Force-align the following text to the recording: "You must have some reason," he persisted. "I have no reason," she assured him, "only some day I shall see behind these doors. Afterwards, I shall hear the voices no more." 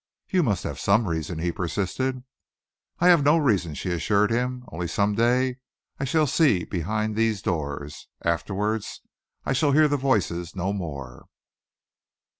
"You 0.29 0.41
must 0.41 0.63
have 0.63 0.79
some 0.79 1.07
reason," 1.07 1.37
he 1.37 1.51
persisted. 1.51 2.23
"I 2.97 3.05
have 3.09 3.23
no 3.23 3.37
reason," 3.37 3.75
she 3.75 3.91
assured 3.91 4.31
him, 4.31 4.65
"only 4.71 4.87
some 4.87 5.13
day 5.13 5.57
I 5.99 6.05
shall 6.05 6.25
see 6.25 6.63
behind 6.63 7.15
these 7.15 7.43
doors. 7.43 8.07
Afterwards, 8.25 9.01
I 9.45 9.53
shall 9.53 9.73
hear 9.73 9.87
the 9.87 9.97
voices 9.97 10.55
no 10.55 10.73
more." 10.73 11.27